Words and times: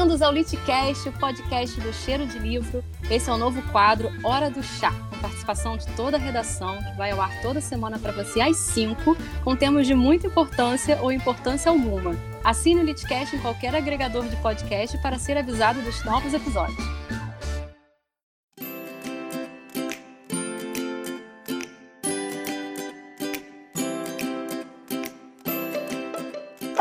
Bem-vindos 0.00 0.22
ao 0.22 0.32
Litcast, 0.32 1.10
o 1.10 1.12
podcast 1.12 1.78
do 1.78 1.92
Cheiro 1.92 2.26
de 2.26 2.38
Livro. 2.38 2.82
Esse 3.10 3.28
é 3.28 3.32
o 3.34 3.36
novo 3.36 3.60
quadro 3.70 4.10
Hora 4.24 4.48
do 4.48 4.62
Chá, 4.62 4.90
com 5.10 5.18
participação 5.18 5.76
de 5.76 5.86
toda 5.88 6.16
a 6.16 6.20
redação, 6.20 6.78
que 6.78 6.96
vai 6.96 7.10
ao 7.10 7.20
ar 7.20 7.42
toda 7.42 7.60
semana 7.60 7.98
para 7.98 8.10
você 8.10 8.40
às 8.40 8.56
5, 8.56 9.14
com 9.44 9.54
temas 9.54 9.86
de 9.86 9.94
muita 9.94 10.26
importância 10.26 10.98
ou 11.02 11.12
importância 11.12 11.70
alguma. 11.70 12.16
Assine 12.42 12.80
o 12.80 12.84
Litcast 12.84 13.36
em 13.36 13.40
qualquer 13.40 13.74
agregador 13.74 14.26
de 14.26 14.36
podcast 14.36 14.96
para 15.02 15.18
ser 15.18 15.36
avisado 15.36 15.82
dos 15.82 16.02
novos 16.02 16.32
episódios. 16.32 16.99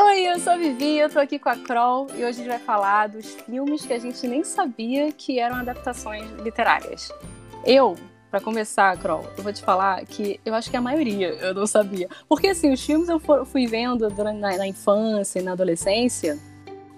Oi, 0.02 0.21
eu 0.21 0.39
sou 0.39 0.53
a 0.53 0.55
Vivi, 0.55 0.98
eu 0.98 1.09
tô 1.09 1.20
aqui 1.20 1.38
com 1.38 1.49
a 1.49 1.58
Kroll 1.58 2.07
e 2.12 2.23
hoje 2.23 2.23
a 2.23 2.31
gente 2.31 2.48
vai 2.48 2.59
falar 2.59 3.09
dos 3.09 3.26
filmes 3.26 3.85
que 3.85 3.91
a 3.91 3.99
gente 3.99 4.26
nem 4.30 4.45
sabia 4.45 5.12
que 5.12 5.40
eram 5.40 5.57
adaptações 5.57 6.23
literárias. 6.41 7.12
Eu, 7.66 7.98
para 8.31 8.40
começar, 8.40 8.98
Kroll, 8.98 9.26
eu 9.38 9.43
vou 9.43 9.52
te 9.52 9.62
falar 9.62 10.05
que 10.05 10.40
eu 10.45 10.55
acho 10.55 10.71
que 10.71 10.77
a 10.77 10.81
maioria 10.81 11.27
eu 11.41 11.54
não 11.54 11.67
sabia. 11.67 12.07
Porque 12.30 12.48
assim, 12.48 12.71
os 12.71 12.81
filmes 12.81 13.09
eu 13.09 13.20
fui 13.45 13.67
vendo 13.67 14.07
na, 14.09 14.31
na 14.31 14.66
infância 14.66 15.40
e 15.40 15.41
na 15.41 15.52
adolescência, 15.52 16.40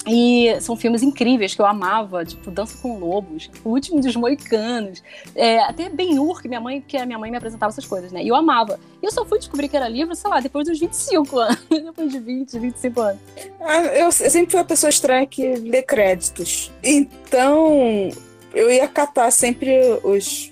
e 0.07 0.59
são 0.61 0.75
filmes 0.75 1.03
incríveis 1.03 1.53
que 1.53 1.61
eu 1.61 1.65
amava, 1.65 2.25
tipo 2.25 2.49
Dança 2.49 2.77
com 2.81 2.97
Lobos, 2.97 3.49
O 3.63 3.69
Último 3.69 4.01
dos 4.01 4.15
Moicanos, 4.15 5.03
é, 5.35 5.59
até 5.59 5.89
Ben-Hur, 5.89 6.41
que 6.41 6.47
minha 6.47 6.59
mãe, 6.59 6.81
que 6.81 6.97
a 6.97 7.05
minha 7.05 7.19
mãe 7.19 7.29
me 7.29 7.37
apresentava 7.37 7.71
essas 7.71 7.85
coisas, 7.85 8.11
né? 8.11 8.23
E 8.23 8.27
eu 8.27 8.35
amava. 8.35 8.79
E 9.01 9.05
eu 9.05 9.11
só 9.11 9.23
fui 9.25 9.37
descobrir 9.37 9.69
que 9.69 9.77
era 9.77 9.87
livro, 9.87 10.15
sei 10.15 10.29
lá, 10.29 10.39
depois 10.39 10.67
dos 10.67 10.79
25 10.79 11.37
anos, 11.37 11.59
depois 11.69 12.11
de 12.11 12.19
20, 12.19 12.59
25 12.59 13.01
anos. 13.01 13.21
Ah, 13.59 13.81
eu, 13.85 14.11
sempre 14.11 14.51
fui 14.51 14.59
uma 14.59 14.65
pessoa 14.65 14.89
estranha 14.89 15.25
que 15.27 15.55
lê 15.55 15.83
créditos. 15.83 16.71
Então, 16.83 18.09
eu 18.53 18.71
ia 18.71 18.87
catar 18.87 19.29
sempre 19.29 19.99
os, 20.03 20.51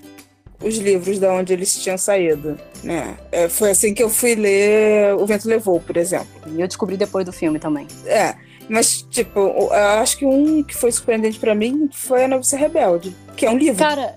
os 0.62 0.76
livros 0.78 1.18
de 1.18 1.26
onde 1.26 1.52
eles 1.52 1.74
tinham 1.74 1.98
saído, 1.98 2.56
né? 2.84 3.16
É, 3.32 3.48
foi 3.48 3.70
assim 3.70 3.92
que 3.92 4.02
eu 4.02 4.08
fui 4.08 4.36
ler 4.36 5.14
O 5.14 5.26
Vento 5.26 5.48
Levou, 5.48 5.80
por 5.80 5.96
exemplo. 5.96 6.28
E 6.46 6.60
eu 6.60 6.68
descobri 6.68 6.96
depois 6.96 7.26
do 7.26 7.32
filme 7.32 7.58
também. 7.58 7.88
É. 8.06 8.48
Mas, 8.70 9.02
tipo, 9.10 9.40
eu 9.40 9.72
acho 9.72 10.16
que 10.16 10.24
um 10.24 10.62
que 10.62 10.76
foi 10.76 10.92
surpreendente 10.92 11.40
para 11.40 11.56
mim 11.56 11.90
foi 11.92 12.22
A 12.24 12.28
Novice 12.28 12.54
Rebelde, 12.54 13.12
que 13.36 13.44
é 13.44 13.50
um 13.50 13.58
livro. 13.58 13.76
Cara, 13.76 14.14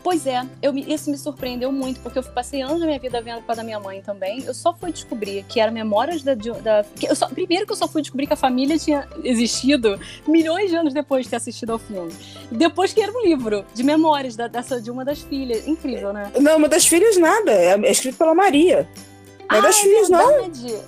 pois 0.00 0.28
é, 0.28 0.46
eu, 0.62 0.72
isso 0.78 1.10
me 1.10 1.18
surpreendeu 1.18 1.72
muito, 1.72 1.98
porque 1.98 2.16
eu 2.16 2.22
passei 2.22 2.62
anos 2.62 2.78
da 2.78 2.86
minha 2.86 3.00
vida 3.00 3.20
vendo 3.20 3.42
com 3.42 3.50
a 3.50 3.54
da 3.56 3.64
minha 3.64 3.80
mãe 3.80 4.00
também. 4.00 4.44
Eu 4.44 4.54
só 4.54 4.72
fui 4.72 4.92
descobrir 4.92 5.44
que 5.48 5.58
era 5.58 5.72
Memórias 5.72 6.22
da. 6.22 6.34
da 6.34 6.84
que 6.94 7.10
eu 7.10 7.16
só, 7.16 7.26
primeiro 7.26 7.66
que 7.66 7.72
eu 7.72 7.76
só 7.76 7.88
fui 7.88 8.00
descobrir 8.00 8.28
que 8.28 8.32
a 8.32 8.36
família 8.36 8.78
tinha 8.78 9.08
existido 9.24 9.98
milhões 10.24 10.70
de 10.70 10.76
anos 10.76 10.94
depois 10.94 11.24
de 11.24 11.30
ter 11.30 11.36
assistido 11.36 11.72
ao 11.72 11.78
filme. 11.80 12.12
Depois 12.48 12.92
que 12.92 13.02
era 13.02 13.10
um 13.10 13.22
livro 13.24 13.66
de 13.74 13.82
memórias 13.82 14.36
da, 14.36 14.46
dessa, 14.46 14.80
de 14.80 14.88
uma 14.88 15.04
das 15.04 15.20
filhas. 15.20 15.66
Incrível, 15.66 16.12
né? 16.12 16.30
Não, 16.40 16.58
uma 16.58 16.68
das 16.68 16.86
filhas 16.86 17.16
nada. 17.16 17.50
É, 17.50 17.72
é 17.72 17.90
escrito 17.90 18.18
pela 18.18 18.36
Maria. 18.36 18.88
Não 19.50 19.58
é 19.58 19.62
das 19.62 19.76
ah, 19.76 19.80
filhas, 19.80 20.08
é 20.08 20.12
não. 20.12 20.30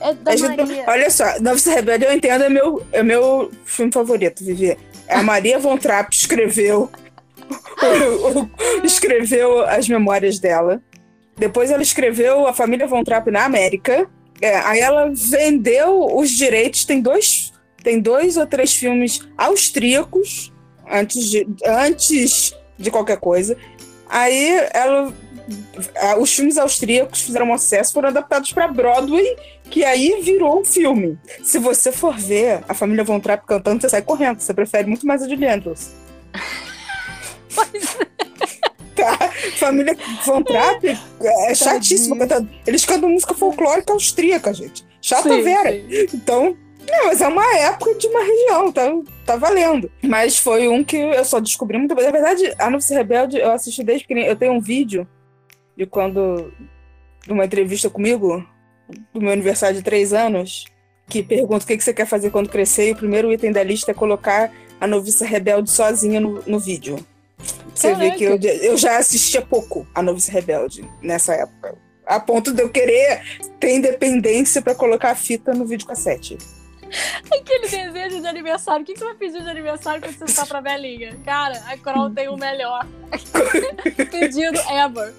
É 0.01 0.15
da 0.15 0.31
É 0.31 0.35
escrito- 0.35 0.67
Maria. 0.67 0.85
Olha 0.89 1.11
só, 1.11 1.41
Novice 1.41 1.71
Rebelde 1.71 2.05
eu 2.05 2.13
entendo, 2.13 2.45
é 2.45 2.49
meu, 2.49 2.87
é 2.93 3.03
meu 3.03 3.51
filme 3.65 3.93
favorito, 3.93 4.45
Vivi. 4.45 4.77
A 5.09 5.23
Maria 5.23 5.59
Von 5.59 5.77
Trapp 5.79 6.15
escreveu, 6.15 6.91
escreveu 8.85 9.61
as 9.67 9.89
memórias 9.89 10.39
dela. 10.39 10.83
Depois 11.37 11.71
ela 11.71 11.83
escreveu 11.83 12.47
A 12.47 12.53
Família 12.53 12.87
Von 12.87 13.05
Trapp 13.05 13.31
na 13.31 13.45
América. 13.45 14.09
É, 14.41 14.57
aí 14.59 14.81
ela 14.81 15.11
vendeu 15.15 16.17
os 16.17 16.31
direitos. 16.31 16.85
Tem 16.85 17.01
dois, 17.01 17.53
tem 17.83 18.01
dois 18.01 18.37
ou 18.37 18.47
três 18.47 18.75
filmes 18.75 19.21
austríacos 19.37 20.53
antes 20.91 21.31
de, 21.31 21.47
antes 21.65 22.55
de 22.77 22.91
qualquer 22.91 23.19
coisa. 23.19 23.57
Aí 24.09 24.69
ela 24.73 25.13
os 26.19 26.35
filmes 26.35 26.59
austríacos 26.59 27.23
fizeram 27.23 27.51
um 27.51 27.59
sucesso, 27.59 27.93
foram 27.93 28.09
adaptados 28.09 28.53
para 28.53 28.69
Broadway, 28.69 29.37
que 29.71 29.85
aí 29.85 30.21
virou 30.23 30.61
um 30.61 30.65
filme. 30.65 31.19
Se 31.43 31.59
você 31.59 31.91
for 31.91 32.17
ver 32.17 32.63
a 32.69 32.75
família 32.75 33.05
Von 33.05 33.21
Trapp 33.21 33.47
cantando, 33.47 33.81
você 33.81 33.89
sai 33.89 34.03
correndo. 34.03 34.41
Você 34.41 34.53
prefere 34.53 34.87
muito 34.87 35.07
mais 35.07 35.23
a 35.23 35.29
Julie 35.29 35.49
Andrews. 35.49 35.91
Pois 37.55 37.97
é. 37.99 38.09
Tá? 38.95 39.31
Família 39.57 39.97
Von 40.25 40.43
Trapp 40.43 40.97
é 41.21 41.55
chatíssima 41.55 42.17
cantando. 42.17 42.49
Eles 42.65 42.85
cantam 42.85 43.09
música 43.09 43.35
folclórica 43.35 43.93
austríaca, 43.93 44.53
gente. 44.55 44.87
Chata 45.01 45.29
Sim, 45.29 45.43
Vera. 45.43 45.73
sim. 45.73 46.07
Então, 46.15 46.57
não, 46.91 47.07
mas 47.07 47.21
é 47.21 47.29
uma 47.29 47.57
época 47.57 47.95
de 47.95 48.07
uma 48.07 48.21
região, 48.21 48.73
tá, 48.73 48.83
tá 49.25 49.37
valendo. 49.37 49.91
Mas 50.03 50.39
foi 50.39 50.69
um 50.69 50.83
que 50.83 50.97
eu 50.97 51.25
só 51.25 51.41
descobri 51.41 51.79
muito. 51.79 51.95
Na 51.95 52.11
verdade, 52.11 52.55
a 52.59 52.71
Novice 52.71 52.95
Rebelde 52.95 53.39
eu 53.39 53.51
assisti 53.51 53.83
desde 53.83 54.07
pequeno. 54.07 54.27
Eu 54.27 54.37
tenho 54.37 54.53
um 54.53 54.61
vídeo 54.61 55.07
de 55.77 55.87
quando. 55.87 56.53
de 57.25 57.33
uma 57.33 57.45
entrevista 57.45 57.91
comigo, 57.91 58.45
do 59.13 59.21
meu 59.21 59.33
aniversário 59.33 59.77
de 59.77 59.83
três 59.83 60.13
anos, 60.13 60.65
que 61.09 61.23
pergunta 61.23 61.65
o 61.65 61.67
que, 61.67 61.77
que 61.77 61.85
você 61.85 61.93
quer 61.93 62.07
fazer 62.07 62.31
quando 62.31 62.49
crescer, 62.49 62.89
e 62.89 62.93
o 62.93 62.97
primeiro 62.97 63.33
item 63.33 63.53
da 63.53 63.63
lista 63.63 63.91
é 63.91 63.95
colocar 63.95 64.53
a 64.81 64.87
Novice 64.87 65.25
Rebelde 65.25 65.71
sozinha 65.71 66.21
no, 66.21 66.43
no 66.47 66.59
vídeo. 66.59 66.99
Você 67.75 67.95
vê 67.95 68.11
que 68.13 68.25
eu, 68.25 68.39
eu 68.41 68.77
já 68.77 68.99
assistia 68.99 69.41
pouco 69.41 69.87
a 69.95 70.03
Novice 70.03 70.31
Rebelde 70.31 70.85
nessa 71.01 71.35
época. 71.35 71.77
A 72.05 72.19
ponto 72.19 72.53
de 72.53 72.63
eu 72.63 72.71
querer 72.71 73.23
ter 73.61 73.75
independência 73.75 74.63
pra 74.63 74.75
colocar 74.75 75.11
a 75.11 75.15
fita 75.15 75.53
no 75.53 75.67
videocassete. 75.67 76.39
Aquele 77.33 77.69
desejo 77.69 78.21
de 78.21 78.27
aniversário. 78.27 78.83
O 78.83 78.85
que 78.85 78.93
que 78.93 78.99
você 78.99 79.05
vai 79.05 79.15
pedir 79.15 79.43
de 79.43 79.49
aniversário 79.49 80.01
quando 80.01 80.17
você 80.17 80.25
está 80.25 80.47
pra 80.47 80.61
velhinha? 80.61 81.19
Cara, 81.25 81.63
a 81.67 81.77
Kroll 81.77 82.11
tem 82.11 82.29
o 82.29 82.37
melhor 82.37 82.87
pedido 84.11 84.59
ever. 84.71 85.15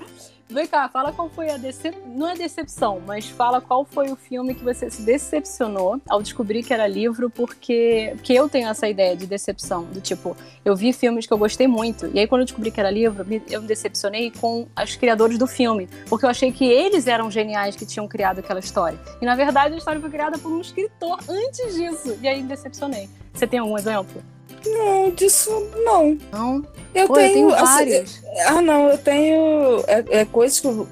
Vem 0.51 0.65
cá, 0.65 0.89
fala 0.89 1.11
qual 1.11 1.29
foi 1.29 1.51
a 1.51 1.57
decepção. 1.57 2.01
Não 2.07 2.27
é 2.27 2.35
decepção, 2.35 2.99
mas 3.05 3.29
fala 3.29 3.61
qual 3.61 3.85
foi 3.85 4.11
o 4.11 4.15
filme 4.15 4.55
que 4.55 4.63
você 4.63 4.89
se 4.89 5.03
decepcionou 5.03 6.01
ao 6.09 6.23
descobrir 6.23 6.63
que 6.63 6.73
era 6.73 6.87
livro, 6.87 7.29
porque, 7.29 8.13
porque 8.15 8.33
eu 8.33 8.49
tenho 8.49 8.67
essa 8.67 8.89
ideia 8.89 9.15
de 9.15 9.27
decepção. 9.27 9.83
Do 9.83 10.01
tipo, 10.01 10.35
eu 10.65 10.75
vi 10.75 10.91
filmes 10.91 11.27
que 11.27 11.33
eu 11.33 11.37
gostei 11.37 11.67
muito, 11.67 12.09
e 12.15 12.19
aí 12.19 12.25
quando 12.25 12.41
eu 12.41 12.45
descobri 12.45 12.71
que 12.71 12.79
era 12.79 12.89
livro, 12.89 13.23
eu 13.47 13.61
me 13.61 13.67
decepcionei 13.67 14.31
com 14.31 14.67
os 14.81 14.95
criadores 14.95 15.37
do 15.37 15.45
filme, 15.45 15.87
porque 16.09 16.25
eu 16.25 16.29
achei 16.29 16.51
que 16.51 16.65
eles 16.65 17.05
eram 17.05 17.29
geniais 17.29 17.75
que 17.75 17.85
tinham 17.85 18.07
criado 18.07 18.39
aquela 18.39 18.59
história. 18.59 18.97
E 19.21 19.25
na 19.25 19.35
verdade 19.35 19.75
a 19.75 19.77
história 19.77 20.01
foi 20.01 20.09
criada 20.09 20.39
por 20.39 20.51
um 20.51 20.61
escritor 20.61 21.19
antes 21.29 21.75
disso, 21.75 22.17
e 22.23 22.27
aí 22.27 22.41
me 22.41 22.47
decepcionei. 22.47 23.07
Você 23.33 23.45
tem 23.45 23.59
algum 23.59 23.77
exemplo? 23.77 24.19
Não, 24.65 25.09
disso 25.11 25.49
não. 25.83 26.17
Não? 26.31 26.65
Eu 26.93 27.07
Pô, 27.07 27.13
eu 27.17 27.19
tenho. 27.19 27.33
tenho 27.33 27.53
assim, 27.53 27.65
vários. 27.65 28.21
ah, 28.47 28.61
não, 28.61 28.89
eu 28.89 28.97
tenho. 28.97 29.83
É, 29.87 30.19
é 30.21 30.25
coisas 30.25 30.59
que. 30.59 30.67
eu- 30.67 30.87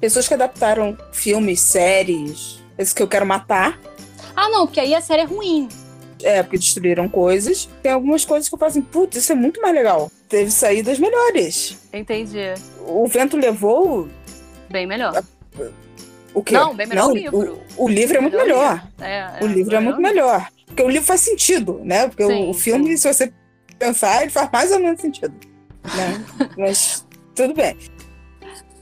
Pessoas 0.00 0.26
que 0.26 0.32
adaptaram 0.34 0.96
filmes, 1.12 1.60
séries. 1.60 2.58
Esse 2.78 2.94
que 2.94 3.02
eu 3.02 3.08
quero 3.08 3.26
matar. 3.26 3.78
Ah, 4.34 4.48
não, 4.48 4.66
porque 4.66 4.80
aí 4.80 4.94
a 4.94 5.00
série 5.02 5.22
é 5.22 5.24
ruim. 5.26 5.68
É, 6.22 6.42
porque 6.42 6.56
destruíram 6.56 7.06
coisas. 7.08 7.68
Tem 7.82 7.92
algumas 7.92 8.24
coisas 8.24 8.48
que 8.48 8.54
eu 8.54 8.58
falo 8.58 8.70
assim, 8.70 8.80
putz, 8.80 9.16
isso 9.18 9.32
é 9.32 9.34
muito 9.34 9.60
mais 9.60 9.74
legal. 9.74 10.10
Teve 10.28 10.50
saídas 10.50 10.98
melhores. 10.98 11.76
Entendi. 11.92 12.54
O 12.86 13.06
vento 13.08 13.36
levou. 13.36 14.08
Bem 14.70 14.86
melhor. 14.86 15.22
O 16.32 16.42
quê? 16.42 16.54
Não, 16.54 16.74
bem 16.74 16.86
melhor 16.86 17.10
o 17.10 17.14
livro. 17.14 17.58
O, 17.76 17.84
o 17.84 17.88
livro 17.88 18.16
é 18.16 18.20
muito 18.20 18.36
melhor. 18.36 18.82
É, 19.00 19.30
O 19.42 19.46
livro 19.46 19.74
é 19.76 19.80
muito 19.80 20.00
melhor. 20.00 20.48
Porque 20.80 20.82
o 20.82 20.88
livro 20.88 21.06
faz 21.06 21.20
sentido, 21.20 21.78
né? 21.84 22.08
Porque 22.08 22.26
Sim, 22.26 22.48
o, 22.48 22.54
filme, 22.54 22.88
sim. 22.90 22.96
se 22.96 23.12
você 23.12 23.32
pensar, 23.78 24.22
ele 24.22 24.30
faz 24.30 24.50
mais 24.50 24.72
ou 24.72 24.78
menos 24.78 25.00
sentido. 25.00 25.34
Né? 25.84 26.24
Mas 26.56 27.06
tudo 27.34 27.52
bem. 27.52 27.76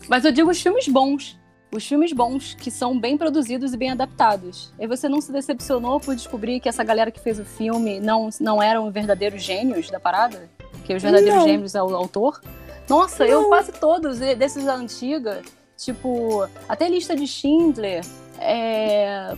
Mas 0.09 0.25
eu 0.25 0.31
digo 0.31 0.49
os 0.49 0.63
filmes 0.63 0.87
bons. 0.87 1.37
Os 1.73 1.85
filmes 1.85 2.13
bons, 2.13 2.55
que 2.55 2.71
são 2.71 2.99
bem 2.99 3.19
produzidos 3.19 3.75
e 3.75 3.77
bem 3.77 3.91
adaptados. 3.91 4.73
E 4.79 4.87
você 4.87 5.09
não 5.09 5.21
se 5.21 5.33
decepcionou 5.33 5.99
por 5.99 6.15
descobrir 6.15 6.61
que 6.61 6.69
essa 6.69 6.85
galera 6.85 7.11
que 7.11 7.21
fez 7.21 7.41
o 7.41 7.45
filme 7.45 7.99
não, 7.99 8.31
não 8.41 8.63
eram 8.63 8.91
verdadeiros 8.93 9.43
gênios 9.43 9.91
da 9.91 9.99
parada? 9.99 10.49
Que 10.85 10.95
os 10.95 11.03
verdadeiros 11.03 11.35
Não. 11.41 11.49
gênios 11.49 11.75
é 11.75 11.83
o 11.83 11.95
autor? 11.97 12.41
Nossa, 12.89 13.27
eu 13.27 13.43
Não. 13.43 13.49
quase 13.49 13.73
todos 13.73 14.19
desses 14.19 14.65
da 14.65 14.75
antiga, 14.75 15.43
tipo, 15.77 16.49
até 16.69 16.89
lista 16.89 17.15
de 17.17 17.27
Schindler, 17.27 18.05
é. 18.39 19.35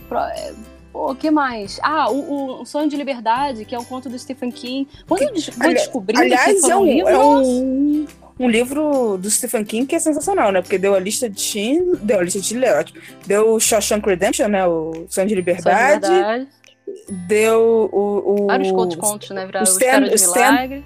É, 0.93 0.97
o 1.11 1.15
que 1.15 1.31
mais? 1.31 1.79
Ah, 1.83 2.09
o, 2.11 2.61
o- 2.61 2.65
Sonho 2.65 2.89
de 2.89 2.95
Liberdade, 2.97 3.65
que 3.65 3.73
é 3.75 3.79
um 3.79 3.83
conto 3.83 4.09
do 4.09 4.17
Stephen 4.19 4.51
King. 4.51 4.87
Quando 5.07 5.21
eu 5.23 5.33
des- 5.33 5.49
Ali- 5.59 5.73
descobrindo 5.75 6.21
Aliás, 6.21 6.61
que 6.61 6.71
é 6.71 6.75
um 6.75 6.81
um, 6.81 6.85
livro, 6.85 7.09
é 7.09 7.17
um, 7.17 8.05
um 8.39 8.49
livro 8.49 9.17
do 9.17 9.29
Stephen 9.29 9.63
King 9.63 9.85
que 9.85 9.95
é 9.95 9.99
sensacional, 9.99 10.51
né? 10.51 10.61
Porque 10.61 10.77
deu 10.77 10.93
a 10.95 10.99
lista 10.99 11.29
de 11.29 11.39
Schindler, 11.39 11.97
deu 11.97 12.19
a 12.19 12.23
lista 12.23 12.39
de 12.39 12.45
Schindler, 12.47 12.69
é. 12.79 12.85
Deu 13.25 13.53
o 13.53 13.59
Shawshank 13.59 14.05
Redemption, 14.07 14.47
né? 14.47 14.65
O 14.67 14.91
Sonho 14.91 15.07
de 15.07 15.13
Sonho 15.13 15.27
de 15.27 15.35
Liberdade. 15.35 16.07
Liberdade. 16.07 16.47
Deu 17.27 17.89
o... 17.91 18.43
o 18.43 18.47
Vários 18.47 18.71
contos, 18.71 18.97
contos, 18.97 19.29
né? 19.29 19.45
Viraram 19.45 19.65
o 19.65 19.69
Stand- 19.69 20.03
de 20.07 20.11
o 20.11 20.15
Stand- 20.15 20.51
Milagre. 20.51 20.85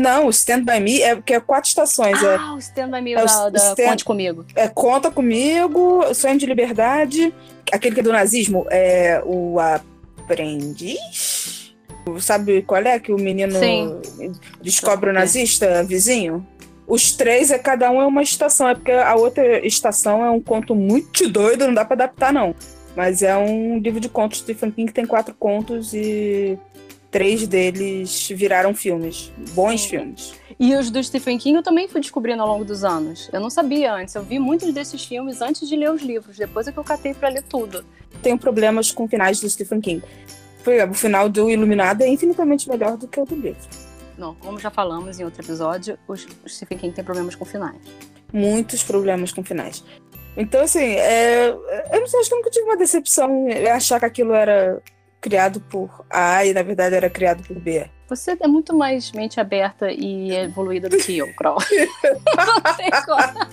Não, 0.00 0.26
o 0.26 0.30
Stand 0.30 0.64
By 0.64 0.80
Me 0.80 1.02
é 1.02 1.20
que 1.20 1.34
é 1.34 1.40
quatro 1.40 1.68
estações. 1.68 2.20
É, 2.22 2.36
Ah, 2.36 2.54
o 2.54 2.58
Stand 2.58 2.90
By 2.90 3.00
Me 3.02 3.12
É 3.12 3.22
o 3.22 3.26
da, 3.26 3.48
da 3.50 3.58
Stand- 3.58 3.88
Conte 3.90 4.04
Comigo. 4.04 4.44
é 4.56 4.68
Conta 4.68 5.10
Comigo, 5.10 6.02
Sonho 6.14 6.38
de 6.38 6.46
Liberdade, 6.46 7.32
aquele 7.70 7.94
que 7.94 8.00
é 8.00 8.04
do 8.04 8.12
nazismo, 8.12 8.66
é 8.70 9.22
o 9.24 9.58
Aprendiz? 9.60 11.74
Sabe 12.20 12.62
qual 12.62 12.82
é? 12.82 12.98
Que 12.98 13.12
o 13.12 13.16
menino 13.16 13.52
Sim. 13.58 14.00
descobre 14.60 15.10
o 15.10 15.12
nazista 15.12 15.84
vizinho? 15.84 16.44
Os 16.86 17.12
três, 17.12 17.50
é 17.52 17.58
cada 17.58 17.90
um 17.90 18.00
é 18.02 18.06
uma 18.06 18.22
estação. 18.22 18.68
É 18.68 18.74
porque 18.74 18.90
a 18.90 19.14
outra 19.14 19.64
estação 19.64 20.24
é 20.24 20.30
um 20.30 20.40
conto 20.40 20.74
muito 20.74 21.28
doido, 21.28 21.66
não 21.66 21.74
dá 21.74 21.84
pra 21.84 21.94
adaptar, 21.94 22.32
não. 22.32 22.54
Mas 22.96 23.22
é 23.22 23.36
um 23.36 23.78
livro 23.78 24.00
de 24.00 24.08
contos. 24.08 24.40
Stephen 24.40 24.70
King 24.72 24.88
que 24.88 24.94
tem 24.94 25.06
quatro 25.06 25.32
contos 25.34 25.94
e 25.94 26.58
três 27.12 27.46
deles 27.46 28.28
viraram 28.30 28.74
filmes. 28.74 29.30
Bons 29.50 29.82
Sim. 29.82 29.88
filmes. 29.88 30.32
E 30.58 30.74
os 30.74 30.90
do 30.90 31.02
Stephen 31.04 31.38
King 31.38 31.56
eu 31.56 31.62
também 31.62 31.86
fui 31.86 32.00
descobrindo 32.00 32.42
ao 32.42 32.48
longo 32.48 32.64
dos 32.64 32.82
anos. 32.82 33.28
Eu 33.32 33.40
não 33.40 33.50
sabia 33.50 33.92
antes. 33.92 34.14
Eu 34.14 34.22
vi 34.22 34.38
muitos 34.38 34.72
desses 34.72 35.04
filmes 35.04 35.42
antes 35.42 35.68
de 35.68 35.76
ler 35.76 35.90
os 35.90 36.02
livros. 36.02 36.38
Depois 36.38 36.66
é 36.66 36.72
que 36.72 36.78
eu 36.78 36.84
catei 36.84 37.12
pra 37.12 37.28
ler 37.28 37.42
tudo. 37.42 37.84
Tenho 38.22 38.38
problemas 38.38 38.90
com 38.90 39.06
finais 39.06 39.38
do 39.40 39.48
Stephen 39.48 39.80
King. 39.80 40.02
Por 40.64 40.72
exemplo, 40.72 40.92
o 40.92 40.98
final 40.98 41.28
do 41.28 41.50
Iluminado 41.50 42.02
é 42.02 42.08
infinitamente 42.08 42.68
melhor 42.68 42.96
do 42.96 43.06
que 43.06 43.20
o 43.20 43.26
do 43.26 43.34
livro. 43.34 43.68
Não, 44.16 44.34
como 44.36 44.58
já 44.58 44.70
falamos 44.70 45.20
em 45.20 45.24
outro 45.24 45.42
episódio, 45.42 45.98
o 46.08 46.16
Stephen 46.48 46.78
King 46.78 46.94
tem 46.94 47.04
problemas 47.04 47.34
com 47.34 47.44
finais. 47.44 47.76
Muitos 48.32 48.82
problemas 48.82 49.32
com 49.32 49.42
finais. 49.42 49.84
Então, 50.36 50.62
assim, 50.62 50.80
é, 50.80 51.48
eu 51.50 52.00
não 52.00 52.06
sei, 52.06 52.20
acho 52.20 52.28
que 52.28 52.34
eu 52.34 52.38
nunca 52.38 52.50
tive 52.50 52.64
uma 52.64 52.76
decepção 52.76 53.46
achar 53.74 53.98
que 53.98 54.06
aquilo 54.06 54.32
era 54.32 54.80
criado 55.22 55.60
por 55.60 56.04
A 56.10 56.44
e, 56.44 56.52
na 56.52 56.62
verdade, 56.62 56.96
era 56.96 57.08
criado 57.08 57.42
por 57.44 57.56
B. 57.58 57.88
Você 58.08 58.36
é 58.38 58.46
muito 58.46 58.76
mais 58.76 59.12
mente 59.12 59.40
aberta 59.40 59.90
e 59.90 60.34
evoluída 60.34 60.88
do 60.88 60.98
que 60.98 61.16
eu, 61.16 61.32
Kroll. 61.34 61.56
Não 62.36 62.76
tem 62.76 62.90
como. 62.90 63.51